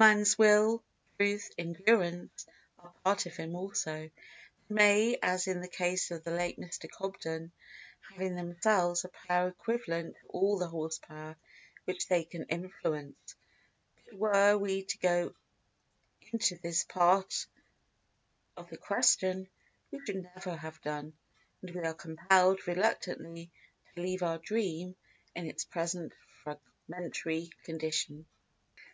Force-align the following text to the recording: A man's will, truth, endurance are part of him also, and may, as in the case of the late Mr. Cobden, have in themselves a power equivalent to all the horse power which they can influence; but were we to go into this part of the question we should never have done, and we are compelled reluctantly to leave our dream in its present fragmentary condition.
A 0.00 0.02
man's 0.02 0.38
will, 0.38 0.82
truth, 1.18 1.50
endurance 1.58 2.46
are 2.78 2.88
part 3.04 3.26
of 3.26 3.36
him 3.36 3.54
also, 3.54 4.04
and 4.08 4.10
may, 4.70 5.18
as 5.20 5.46
in 5.46 5.60
the 5.60 5.68
case 5.68 6.10
of 6.10 6.24
the 6.24 6.30
late 6.30 6.58
Mr. 6.58 6.90
Cobden, 6.90 7.52
have 8.08 8.18
in 8.18 8.34
themselves 8.34 9.04
a 9.04 9.10
power 9.10 9.48
equivalent 9.48 10.16
to 10.16 10.26
all 10.28 10.56
the 10.58 10.68
horse 10.68 10.98
power 10.98 11.36
which 11.84 12.08
they 12.08 12.24
can 12.24 12.44
influence; 12.44 13.34
but 14.06 14.14
were 14.18 14.56
we 14.56 14.84
to 14.84 14.96
go 15.00 15.34
into 16.32 16.56
this 16.56 16.84
part 16.84 17.44
of 18.56 18.70
the 18.70 18.78
question 18.78 19.50
we 19.90 20.00
should 20.06 20.22
never 20.34 20.56
have 20.56 20.80
done, 20.80 21.12
and 21.60 21.74
we 21.74 21.82
are 21.82 21.92
compelled 21.92 22.66
reluctantly 22.66 23.50
to 23.94 24.00
leave 24.00 24.22
our 24.22 24.38
dream 24.38 24.96
in 25.34 25.44
its 25.44 25.66
present 25.66 26.14
fragmentary 26.42 27.50
condition. 27.64 28.24